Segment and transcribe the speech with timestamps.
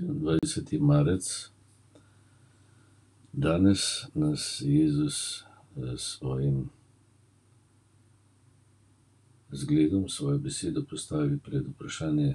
[0.00, 0.80] 27.
[0.80, 1.50] marec,
[3.32, 5.44] danes nas Jezus
[5.76, 6.68] s svojim
[9.52, 12.34] zgledom, svojo besedo postavi pred vprašanje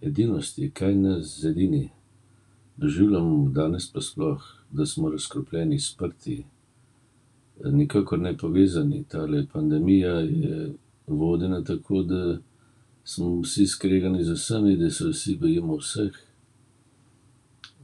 [0.00, 1.90] edinosti, kaj nas zedini.
[2.76, 6.44] Doživljamo danes pa sploh, da smo razkropljeni, sprti,
[7.64, 9.04] nikakor ne povezani.
[9.08, 10.72] Tale pandemija je
[11.06, 12.38] vodena tako, da
[13.04, 16.12] smo vsi skregani z vsemi, da se vsi bojimo vseh,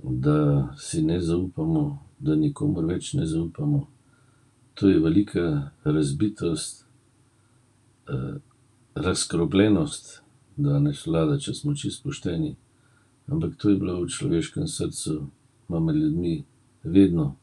[0.02, 3.86] da si ne zaupamo, da nikomur več ne zaupamo.
[4.74, 6.84] To je velika razbitost,
[8.94, 10.22] razkropljenost
[10.56, 12.56] danes vlada, če smo čisto pošteni.
[13.28, 15.28] Ampak to je bilo v človeškem srcu,
[15.68, 16.44] ima med ljudmi
[16.82, 17.34] vedno.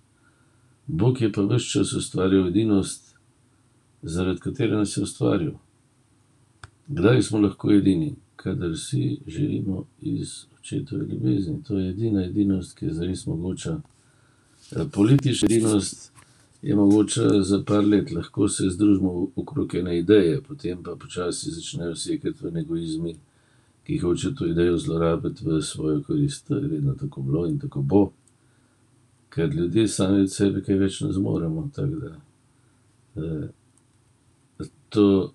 [0.87, 3.15] Bog je pa ves čas ustvarjal edinost,
[4.01, 5.53] zaradi katere nas je ustvaril.
[6.87, 8.15] Kdaj smo lahko edini?
[8.45, 11.63] Kadar vsi živimo iz očetove ljubezni.
[11.63, 13.79] To je edina edinost, ki je zares mogoča.
[14.91, 16.11] politična edinost
[16.61, 18.11] je mogoča za par let.
[18.11, 23.15] Lahko se združimo okrog ene ideje, potem pa počasi začnejo sekati ven egoizmi,
[23.83, 26.47] ki hočejo to idejo zlorabiti v svojo korist.
[26.47, 28.11] To je vedno tako bilo in tako bo.
[29.29, 32.13] Ker ljudje sami od sebe kaj več ne zmoremo, tako da,
[34.89, 35.33] to,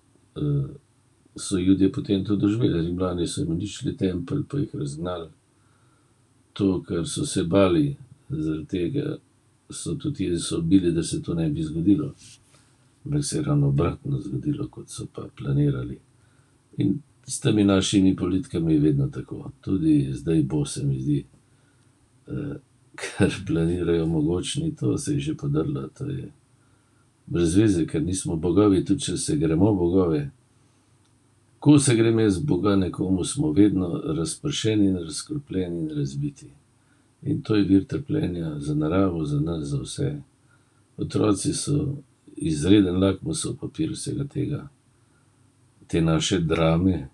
[1.35, 2.81] so Judje potem tudi doživeli.
[2.81, 5.29] Rimljani so jim uničili tempelj pa jih razgnali.
[6.53, 7.95] To, kar so se bali,
[8.29, 9.17] zaradi tega
[9.69, 12.13] so tudi Jezusa ubili, da se to ne bi zgodilo.
[13.05, 15.99] Ampak se je ravno obratno zgodilo, kot so pa planirali.
[16.77, 19.51] In s temi našimi politikami je vedno tako.
[19.61, 21.25] Tudi zdaj bo, se mi zdi.
[22.95, 26.31] kar planirajo mogočni, to se je že podrlo, to je
[27.25, 30.29] brez veze, ker nismo bogovi, tudi če se gremo bogove.
[31.61, 36.47] Ko se grem jaz boga nekomu, smo vedno razpršeni in razkropljeni in razbiti.
[37.21, 40.15] In to je vir trpljenja za naravo, za nas, za vse.
[40.97, 41.75] Otroci so
[42.35, 44.63] izreden lakmusov papir vsega tega.
[45.87, 47.09] Te naše drame,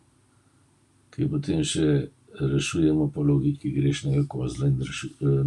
[1.12, 2.08] ki potem še
[2.40, 4.80] rešujemo po logiki grešnega kozla in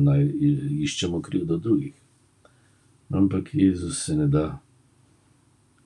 [0.04, 0.28] naj
[0.84, 1.96] iščemo krivdo v drugih.
[3.16, 4.44] Ampak Jezus se ne da.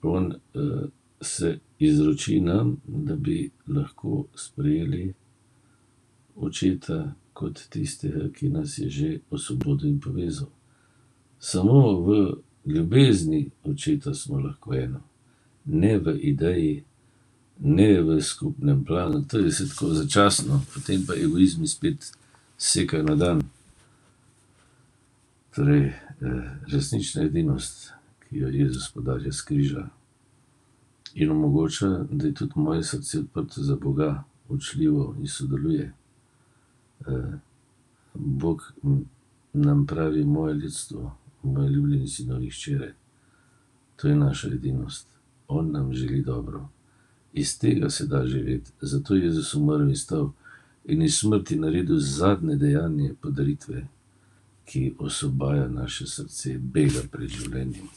[0.03, 0.33] On,
[1.25, 5.15] se izroči nam, da bi lahko sprejeli
[6.37, 10.49] očeta kot tistega, ki nas je že osvobodil in povezal.
[11.39, 12.37] Samo v
[12.67, 15.01] ljubezni očeta smo lahko eno.
[15.65, 16.85] Ne v ideji,
[17.61, 22.13] ne v skupnem planu, to je vse tako začasno, potem pa egoizmi spet
[22.59, 23.43] sekajo na dan.
[25.55, 25.93] Torej,
[26.67, 27.93] resnična edinost,
[28.25, 29.89] ki jo Jezus podarja s križa,
[31.15, 35.93] in omogoča, da je tudi moje srce odprto za Boga, učljivo in sodeluje.
[38.15, 38.73] Bog
[39.53, 42.95] nam pravi: "Moje ljudstvo, moji ljubljeni sinovi in hčere."
[43.97, 45.09] To je naša edinost.
[45.49, 46.69] On nam želi dobro.
[47.33, 48.71] Iz tega se da živeti.
[48.81, 50.33] Zato je Jezus umrl in vstal
[50.85, 53.87] in iz smrti naredil zadnje dejanje podaritve,
[54.65, 57.89] ki osvobaja naše srce, bega pred življenjem.